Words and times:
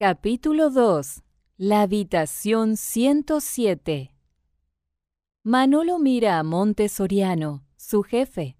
Capítulo 0.00 0.70
2. 0.70 1.22
La 1.56 1.82
habitación 1.82 2.76
107. 2.76 4.12
Manolo 5.44 6.00
mira 6.00 6.40
a 6.40 6.42
Monte 6.42 6.88
Soriano, 6.88 7.64
su 7.76 8.02
jefe. 8.02 8.56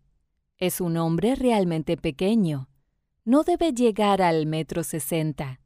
Es 0.58 0.80
un 0.80 0.96
hombre 0.96 1.34
realmente 1.34 1.96
pequeño. 1.96 2.68
No 3.24 3.42
debe 3.42 3.72
llegar 3.72 4.22
al 4.22 4.46
metro 4.46 4.84
sesenta. 4.84 5.60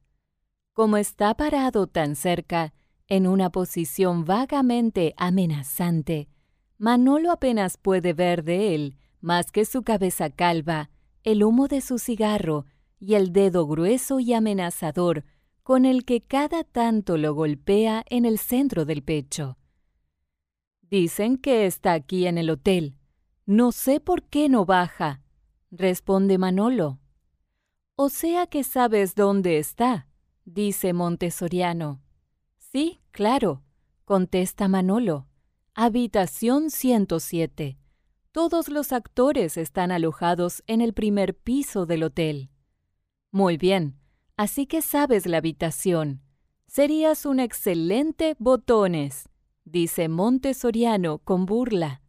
Como 0.73 0.97
está 0.97 1.35
parado 1.35 1.85
tan 1.85 2.15
cerca, 2.15 2.73
en 3.07 3.27
una 3.27 3.51
posición 3.51 4.25
vagamente 4.25 5.13
amenazante, 5.17 6.29
Manolo 6.79 7.31
apenas 7.31 7.77
puede 7.77 8.13
ver 8.13 8.43
de 8.43 8.73
él 8.73 8.97
más 9.21 9.51
que 9.51 9.65
su 9.65 9.83
cabeza 9.83 10.31
calva, 10.31 10.89
el 11.21 11.43
humo 11.43 11.67
de 11.67 11.81
su 11.81 11.99
cigarro 11.99 12.65
y 12.99 13.13
el 13.13 13.31
dedo 13.31 13.67
grueso 13.67 14.19
y 14.19 14.33
amenazador 14.33 15.25
con 15.69 15.85
el 15.85 16.03
que 16.03 16.21
cada 16.21 16.63
tanto 16.63 17.15
lo 17.15 17.35
golpea 17.35 18.03
en 18.09 18.25
el 18.25 18.39
centro 18.39 18.85
del 18.85 19.03
pecho. 19.03 19.59
Dicen 20.81 21.37
que 21.37 21.67
está 21.67 21.93
aquí 21.93 22.25
en 22.25 22.39
el 22.39 22.49
hotel. 22.49 22.95
No 23.45 23.71
sé 23.71 23.99
por 23.99 24.23
qué 24.23 24.49
no 24.49 24.65
baja, 24.65 25.21
responde 25.69 26.39
Manolo. 26.39 26.99
O 27.95 28.09
sea 28.09 28.47
que 28.47 28.63
sabes 28.63 29.13
dónde 29.13 29.59
está, 29.59 30.07
dice 30.43 30.91
Montesoriano. 30.91 32.01
Sí, 32.57 32.99
claro, 33.11 33.61
contesta 34.05 34.67
Manolo. 34.67 35.27
Habitación 35.75 36.71
107. 36.71 37.77
Todos 38.31 38.69
los 38.69 38.91
actores 38.91 39.55
están 39.55 39.91
alojados 39.91 40.63
en 40.65 40.81
el 40.81 40.95
primer 40.95 41.37
piso 41.37 41.85
del 41.85 42.01
hotel. 42.01 42.49
Muy 43.29 43.57
bien, 43.57 43.98
Así 44.39 44.67
que 44.67 44.81
sabes 44.81 45.25
la 45.25 45.39
habitación. 45.39 46.21
Serías 46.65 47.25
un 47.25 47.41
excelente 47.41 48.37
botones, 48.39 49.27
dice 49.65 50.07
Monte 50.07 50.53
Soriano 50.53 51.17
con 51.17 51.45
burla. 51.45 52.01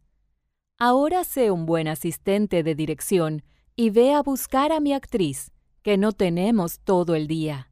Ahora 0.77 1.25
sé 1.25 1.51
un 1.51 1.65
buen 1.65 1.89
asistente 1.89 2.63
de 2.63 2.73
dirección 2.73 3.43
y 3.75 3.89
ve 3.89 4.13
a 4.13 4.21
buscar 4.21 4.71
a 4.71 4.79
mi 4.79 4.93
actriz, 4.93 5.51
que 5.81 5.97
no 5.97 6.13
tenemos 6.13 6.79
todo 6.79 7.15
el 7.15 7.27
día. 7.27 7.69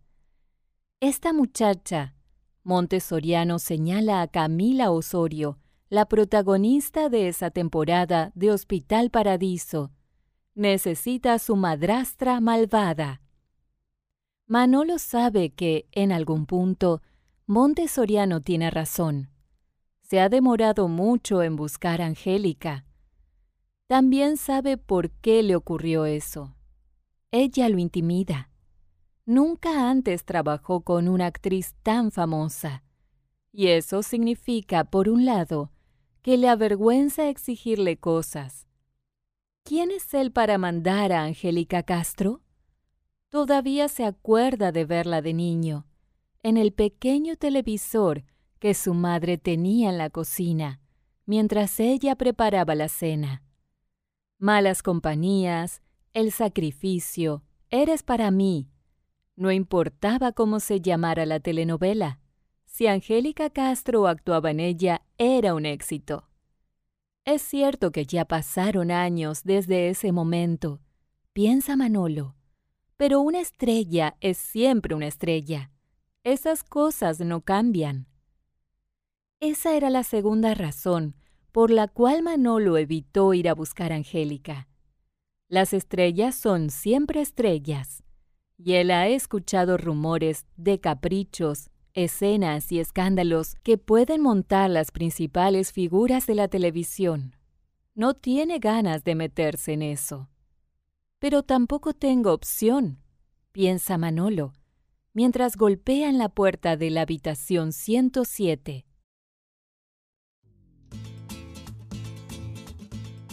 Esta 1.00 1.32
muchacha, 1.32 2.14
Monte 2.62 3.00
Soriano 3.00 3.60
señala 3.60 4.22
a 4.22 4.28
Camila 4.28 4.92
Osorio, 4.92 5.58
la 5.88 6.06
protagonista 6.06 7.08
de 7.08 7.30
esa 7.30 7.50
temporada 7.50 8.34
de 8.36 8.52
Hospital 8.52 9.10
Paradiso, 9.10 9.94
necesita 10.54 11.36
a 11.36 11.40
su 11.40 11.56
madrastra 11.56 12.42
malvada. 12.42 13.22
Manolo 14.50 14.98
sabe 14.98 15.52
que, 15.52 15.88
en 15.92 16.12
algún 16.12 16.48
punto, 16.48 17.04
Monte 17.46 17.88
Soriano 17.88 18.42
tiene 18.42 18.72
razón. 18.72 19.30
Se 20.02 20.20
ha 20.20 20.28
demorado 20.28 20.88
mucho 20.88 21.44
en 21.44 21.56
buscar 21.56 22.02
a 22.02 22.08
Angélica. 22.08 22.84
También 23.86 24.38
sabe 24.38 24.78
por 24.78 25.12
qué 25.12 25.44
le 25.44 25.56
ocurrió 25.56 26.08
eso. 26.08 26.56
Ella 27.30 27.70
lo 27.70 27.78
intimida. 27.78 28.50
Nunca 29.28 29.88
antes 29.88 30.26
trabajó 30.26 30.82
con 30.82 31.10
una 31.10 31.28
actriz 31.28 31.76
tan 31.84 32.12
famosa. 32.12 32.84
Y 33.52 33.68
eso 33.68 34.02
significa, 34.02 34.84
por 34.84 35.10
un 35.10 35.26
lado, 35.26 35.72
que 36.24 36.38
le 36.38 36.50
avergüenza 36.50 37.30
exigirle 37.30 37.98
cosas. 37.98 38.66
¿Quién 39.64 39.92
es 39.92 40.12
él 40.16 40.32
para 40.32 40.58
mandar 40.58 41.12
a 41.12 41.26
Angélica 41.26 41.84
Castro? 41.84 42.42
Todavía 43.30 43.90
se 43.90 44.06
acuerda 44.06 44.72
de 44.72 44.86
verla 44.86 45.22
de 45.22 45.36
niño, 45.36 45.86
en 46.42 46.58
el 46.58 46.74
pequeño 46.74 47.36
televisor 47.36 48.24
que 48.58 48.74
su 48.74 48.96
madre 48.96 49.38
tenía 49.38 49.90
en 49.90 50.00
la 50.00 50.10
cocina, 50.10 50.82
mientras 51.28 51.80
ella 51.80 52.16
preparaba 52.16 52.74
la 52.74 52.90
cena. 52.90 53.44
Malas 54.40 54.82
compañías, 54.82 55.84
el 56.14 56.32
sacrificio, 56.32 57.44
eres 57.70 58.02
para 58.02 58.32
mí. 58.32 58.68
No 59.36 59.52
importaba 59.52 60.32
cómo 60.32 60.60
se 60.60 60.82
llamara 60.82 61.28
la 61.28 61.40
telenovela. 61.40 62.20
Si 62.66 62.88
Angélica 62.88 63.52
Castro 63.52 64.08
actuaba 64.08 64.50
en 64.50 64.60
ella, 64.60 65.04
era 65.20 65.54
un 65.54 65.68
éxito. 65.68 66.28
Es 67.26 67.44
cierto 67.44 67.92
que 67.92 68.06
ya 68.08 68.26
pasaron 68.26 68.90
años 68.90 69.44
desde 69.44 69.90
ese 69.90 70.12
momento, 70.12 70.82
piensa 71.34 71.76
Manolo 71.76 72.39
pero 73.00 73.22
una 73.22 73.40
estrella 73.40 74.18
es 74.20 74.38
siempre 74.38 74.94
una 74.94 75.08
estrella. 75.08 75.72
Esas 76.26 76.66
cosas 76.66 77.22
no 77.22 77.40
cambian. 77.40 78.08
Esa 79.40 79.78
era 79.78 79.90
la 79.90 80.04
segunda 80.04 80.54
razón 80.54 81.16
por 81.54 81.72
la 81.72 81.88
cual 81.88 82.24
Manolo 82.24 82.78
evitó 82.78 83.34
ir 83.34 83.48
a 83.48 83.54
buscar 83.54 83.94
a 83.94 83.96
Angélica. 83.96 84.68
Las 85.48 85.72
estrellas 85.72 86.36
son 86.36 86.70
siempre 86.70 87.22
estrellas, 87.22 88.04
y 88.58 88.74
él 88.74 88.92
ha 88.92 89.08
escuchado 89.08 89.78
rumores 89.78 90.46
de 90.58 90.82
caprichos, 90.82 91.70
escenas 91.94 92.70
y 92.70 92.82
escándalos 92.82 93.56
que 93.64 93.78
pueden 93.78 94.22
montar 94.22 94.70
las 94.70 94.92
principales 94.92 95.72
figuras 95.72 96.28
de 96.28 96.36
la 96.36 96.50
televisión. 96.50 97.38
No 97.96 98.14
tiene 98.14 98.60
ganas 98.60 99.06
de 99.06 99.16
meterse 99.16 99.72
en 99.72 99.84
eso. 99.84 100.28
Pero 101.20 101.44
tampoco 101.44 101.94
tengo 101.94 102.32
opción, 102.32 103.00
piensa 103.52 103.98
Manolo, 103.98 104.54
mientras 105.14 105.58
golpea 105.58 106.10
en 106.10 106.18
la 106.18 106.30
puerta 106.30 106.78
de 106.78 106.90
la 106.90 107.02
habitación 107.02 107.74
107. 107.74 108.86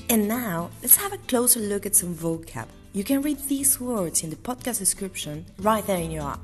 And 0.08 0.28
now, 0.28 0.70
let's 0.82 0.96
have 0.96 1.12
a 1.12 1.18
closer 1.26 1.60
look 1.60 1.84
at 1.86 1.94
some 1.94 2.14
vocab. 2.14 2.66
You 2.92 3.04
can 3.04 3.22
read 3.22 3.38
these 3.48 3.80
words 3.80 4.22
in 4.22 4.30
the 4.30 4.36
podcast 4.36 4.78
description 4.78 5.44
right 5.58 5.84
there 5.86 6.00
in 6.00 6.10
your 6.10 6.24
app. 6.24 6.40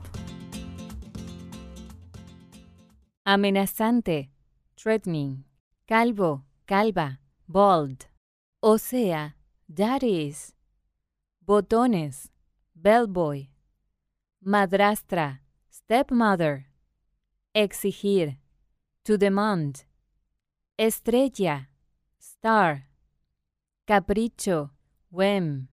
Amenazante, 3.26 4.30
threatening, 4.76 5.44
calvo, 5.88 6.44
calva, 6.66 7.20
bald. 7.48 8.06
O 8.62 8.76
sea, 8.78 9.34
that 9.68 10.02
is, 10.02 10.52
botones, 11.46 12.30
bellboy, 12.74 13.48
madrastra, 14.44 15.40
stepmother, 15.70 16.66
exigir, 17.54 18.36
to 19.04 19.18
demand, 19.18 19.84
estrella, 20.78 21.68
star, 22.18 22.84
capricho, 23.88 24.70
whim. 25.10 25.68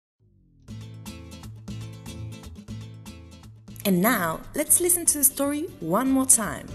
And 3.84 4.02
now, 4.02 4.40
let's 4.54 4.80
listen 4.80 5.06
to 5.06 5.18
the 5.18 5.24
story 5.24 5.68
one 5.80 6.10
more 6.10 6.26
time. 6.26 6.66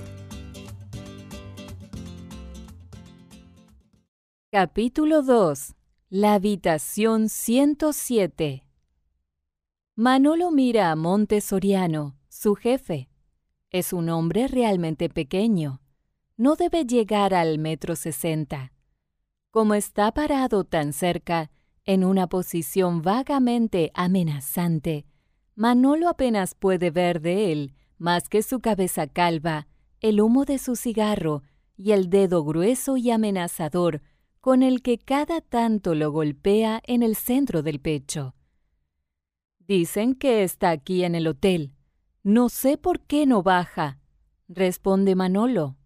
Capítulo 4.54 5.22
2. 5.22 5.74
La 6.10 6.34
habitación 6.36 7.30
107. 7.30 8.71
Manolo 9.98 10.52
mira 10.52 10.90
a 10.90 10.96
Monte 10.96 11.42
Soriano, 11.42 12.16
su 12.30 12.56
jefe. 12.56 13.10
Es 13.72 13.92
un 13.92 14.08
hombre 14.08 14.48
realmente 14.48 15.10
pequeño. 15.10 15.82
No 16.38 16.56
debe 16.56 16.86
llegar 16.86 17.34
al 17.34 17.60
metro 17.60 17.98
sesenta. 17.98 18.72
Como 19.52 19.74
está 19.74 20.14
parado 20.14 20.64
tan 20.64 20.94
cerca, 20.94 21.52
en 21.84 22.06
una 22.06 22.28
posición 22.28 23.02
vagamente 23.02 23.92
amenazante, 23.94 25.06
Manolo 25.56 26.08
apenas 26.08 26.56
puede 26.56 26.90
ver 26.90 27.20
de 27.20 27.52
él 27.52 27.74
más 27.98 28.30
que 28.30 28.44
su 28.44 28.62
cabeza 28.62 29.08
calva, 29.08 29.68
el 30.00 30.22
humo 30.22 30.46
de 30.46 30.58
su 30.58 30.78
cigarro 30.78 31.44
y 31.76 31.92
el 31.92 32.10
dedo 32.10 32.46
grueso 32.46 32.96
y 32.96 33.12
amenazador 33.12 34.02
con 34.40 34.64
el 34.64 34.82
que 34.82 35.00
cada 35.00 35.42
tanto 35.42 35.96
lo 35.96 36.12
golpea 36.12 36.82
en 36.86 37.04
el 37.04 37.18
centro 37.18 37.62
del 37.62 37.82
pecho. 37.82 38.36
Dicen 39.72 40.16
que 40.16 40.44
está 40.44 40.70
aquí 40.70 41.06
en 41.06 41.16
el 41.16 41.28
hotel. 41.28 41.72
No 42.24 42.50
sé 42.50 42.78
por 42.78 43.00
qué 43.00 43.26
no 43.26 43.42
baja, 43.42 44.02
responde 44.50 45.16
Manolo. 45.16 45.78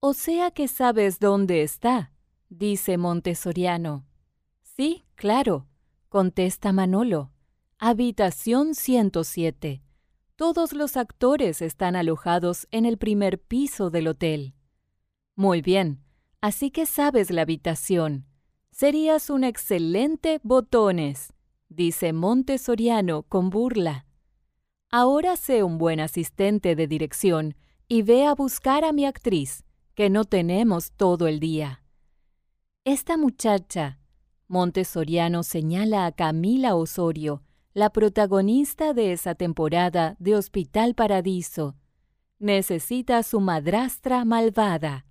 O 0.00 0.14
sea 0.14 0.50
que 0.50 0.66
sabes 0.66 1.20
dónde 1.20 1.62
está, 1.62 2.12
dice 2.48 2.98
Montesoriano. 2.98 4.04
Sí, 4.62 5.04
claro, 5.14 5.68
contesta 6.08 6.72
Manolo. 6.72 7.30
Habitación 7.78 8.74
107. 8.74 9.80
Todos 10.34 10.72
los 10.72 10.96
actores 10.96 11.62
están 11.62 11.94
alojados 11.94 12.66
en 12.72 12.84
el 12.84 12.98
primer 12.98 13.40
piso 13.40 13.90
del 13.90 14.08
hotel. 14.08 14.54
Muy 15.36 15.62
bien, 15.62 16.02
así 16.40 16.72
que 16.72 16.84
sabes 16.84 17.30
la 17.30 17.42
habitación. 17.42 18.26
Serías 18.72 19.30
un 19.30 19.44
excelente 19.44 20.40
botones, 20.42 21.32
dice 21.68 22.12
Montesoriano 22.12 23.22
con 23.24 23.50
burla. 23.50 24.06
Ahora 24.90 25.36
sé 25.36 25.62
un 25.62 25.78
buen 25.78 26.00
asistente 26.00 26.74
de 26.74 26.86
dirección 26.86 27.54
y 27.88 28.02
ve 28.02 28.26
a 28.26 28.34
buscar 28.34 28.84
a 28.84 28.92
mi 28.92 29.04
actriz, 29.04 29.64
que 29.94 30.10
no 30.10 30.24
tenemos 30.24 30.92
todo 30.92 31.26
el 31.26 31.40
día. 31.40 31.82
Esta 32.84 33.16
muchacha, 33.16 33.98
Montesoriano 34.46 35.42
señala 35.42 36.06
a 36.06 36.12
Camila 36.12 36.74
Osorio, 36.74 37.42
la 37.74 37.90
protagonista 37.90 38.94
de 38.94 39.12
esa 39.12 39.34
temporada 39.34 40.16
de 40.18 40.36
Hospital 40.36 40.94
Paradiso, 40.94 41.76
necesita 42.38 43.18
a 43.18 43.22
su 43.22 43.40
madrastra 43.40 44.24
malvada. 44.24 45.04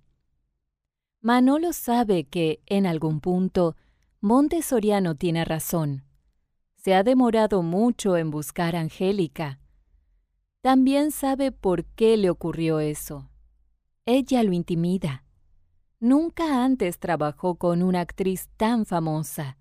Manolo 1.20 1.72
sabe 1.72 2.24
que, 2.24 2.62
en 2.66 2.86
algún 2.86 3.20
punto, 3.20 3.76
Montesoriano 4.20 5.14
tiene 5.14 5.44
razón. 5.44 6.07
Se 6.78 6.94
ha 6.94 7.02
demorado 7.02 7.62
mucho 7.62 8.16
en 8.16 8.30
buscar 8.30 8.76
a 8.76 8.80
Angélica. 8.80 9.58
También 10.60 11.10
sabe 11.10 11.50
por 11.50 11.84
qué 11.84 12.16
le 12.16 12.30
ocurrió 12.30 12.78
eso. 12.78 13.28
Ella 14.06 14.44
lo 14.44 14.52
intimida. 14.52 15.24
Nunca 15.98 16.64
antes 16.64 17.00
trabajó 17.00 17.56
con 17.56 17.82
una 17.82 18.00
actriz 18.00 18.48
tan 18.56 18.86
famosa. 18.86 19.58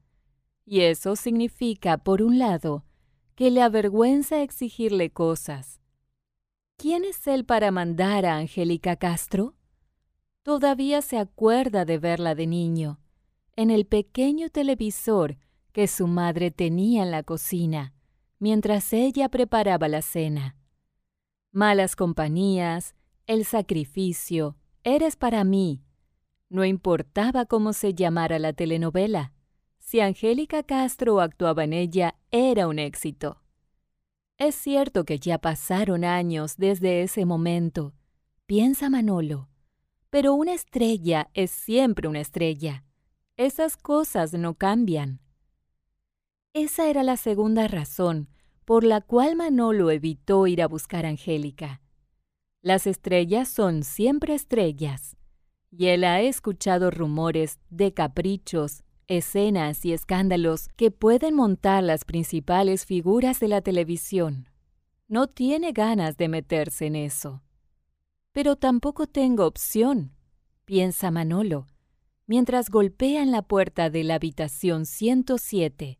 Y 0.64 0.82
eso 0.82 1.16
significa, 1.16 1.98
por 1.98 2.22
un 2.22 2.38
lado, 2.38 2.86
que 3.34 3.50
le 3.50 3.64
avergüenza 3.64 4.44
exigirle 4.44 5.10
cosas. 5.10 5.82
¿Quién 6.78 7.04
es 7.04 7.26
él 7.26 7.46
para 7.46 7.72
mandar 7.72 8.28
a 8.28 8.38
Angélica 8.38 8.96
Castro? 8.96 9.56
Todavía 10.44 11.02
se 11.02 11.18
acuerda 11.18 11.84
de 11.84 11.98
verla 11.98 12.36
de 12.36 12.46
niño, 12.46 13.00
en 13.56 13.72
el 13.72 13.88
pequeño 13.88 14.50
televisor 14.50 15.38
que 15.72 15.88
su 15.88 16.08
madre 16.08 16.52
tenía 16.52 17.04
en 17.04 17.12
la 17.12 17.24
cocina, 17.24 17.94
mientras 18.40 18.94
ella 18.94 19.30
preparaba 19.30 19.88
la 19.88 20.02
cena. 20.02 20.56
Malas 21.52 21.96
compañías, 21.96 22.96
el 23.26 23.46
sacrificio, 23.46 24.58
eres 24.84 25.16
para 25.16 25.44
mí. 25.44 25.82
No 26.50 26.64
importaba 26.64 27.46
cómo 27.46 27.74
se 27.74 27.94
llamara 27.94 28.40
la 28.40 28.54
telenovela. 28.54 29.34
Si 29.80 30.00
Angélica 30.00 30.64
Castro 30.64 31.20
actuaba 31.20 31.64
en 31.64 31.74
ella, 31.74 32.16
era 32.32 32.68
un 32.68 32.80
éxito. 32.80 33.42
Es 34.38 34.54
cierto 34.56 35.04
que 35.04 35.18
ya 35.18 35.40
pasaron 35.40 36.04
años 36.04 36.58
desde 36.58 37.02
ese 37.02 37.26
momento, 37.26 37.96
piensa 38.46 38.90
Manolo, 38.90 39.50
pero 40.10 40.36
una 40.36 40.54
estrella 40.54 41.30
es 41.34 41.50
siempre 41.52 42.08
una 42.08 42.20
estrella. 42.20 42.84
Esas 43.36 43.78
cosas 43.78 44.34
no 44.34 44.54
cambian. 44.54 45.20
Esa 46.60 46.90
era 46.90 47.04
la 47.04 47.18
segunda 47.18 47.68
razón 47.68 48.30
por 48.66 48.84
la 48.84 49.02
cual 49.02 49.36
Manolo 49.36 49.92
evitó 49.92 50.48
ir 50.48 50.64
a 50.64 50.68
buscar 50.68 51.06
a 51.06 51.10
Angélica. 51.10 51.84
Las 52.64 52.88
estrellas 52.88 53.48
son 53.48 53.84
siempre 53.84 54.34
estrellas, 54.34 55.16
y 55.70 55.86
él 55.90 56.04
ha 56.04 56.20
escuchado 56.22 56.90
rumores 56.90 57.60
de 57.70 57.94
caprichos, 57.94 58.84
escenas 59.08 59.86
y 59.86 59.94
escándalos 59.94 60.70
que 60.70 60.90
pueden 60.90 61.36
montar 61.36 61.84
las 61.84 62.06
principales 62.06 62.88
figuras 62.88 63.40
de 63.40 63.50
la 63.50 63.62
televisión. 63.62 64.50
No 65.08 65.28
tiene 65.28 65.74
ganas 65.74 66.18
de 66.18 66.28
meterse 66.28 66.88
en 66.88 66.96
eso. 66.96 67.44
Pero 68.32 68.56
tampoco 68.56 69.06
tengo 69.06 69.46
opción, 69.46 70.16
piensa 70.66 71.12
Manolo, 71.12 71.68
mientras 72.26 72.72
golpea 72.72 73.22
en 73.22 73.30
la 73.32 73.44
puerta 73.44 73.92
de 73.92 74.04
la 74.04 74.16
habitación 74.16 74.88
107. 74.88 76.00